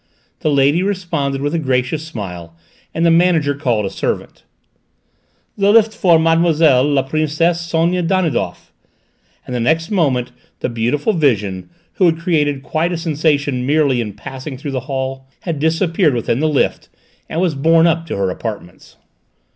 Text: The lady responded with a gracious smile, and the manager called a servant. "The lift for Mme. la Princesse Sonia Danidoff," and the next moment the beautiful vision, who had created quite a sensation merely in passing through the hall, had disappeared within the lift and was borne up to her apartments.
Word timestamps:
The 0.39 0.49
lady 0.49 0.81
responded 0.81 1.41
with 1.41 1.53
a 1.53 1.59
gracious 1.59 2.03
smile, 2.03 2.55
and 2.91 3.05
the 3.05 3.11
manager 3.11 3.53
called 3.53 3.85
a 3.85 3.91
servant. 3.91 4.41
"The 5.55 5.71
lift 5.71 5.93
for 5.95 6.17
Mme. 6.17 6.43
la 6.43 7.03
Princesse 7.03 7.61
Sonia 7.61 8.01
Danidoff," 8.01 8.73
and 9.45 9.53
the 9.55 9.59
next 9.59 9.91
moment 9.91 10.31
the 10.61 10.69
beautiful 10.69 11.13
vision, 11.13 11.69
who 11.97 12.07
had 12.07 12.17
created 12.17 12.63
quite 12.63 12.91
a 12.91 12.97
sensation 12.97 13.63
merely 13.63 14.01
in 14.01 14.13
passing 14.13 14.57
through 14.57 14.71
the 14.71 14.79
hall, 14.89 15.27
had 15.41 15.59
disappeared 15.59 16.15
within 16.15 16.39
the 16.39 16.49
lift 16.49 16.89
and 17.29 17.39
was 17.39 17.53
borne 17.53 17.85
up 17.85 18.07
to 18.07 18.17
her 18.17 18.31
apartments. 18.31 18.97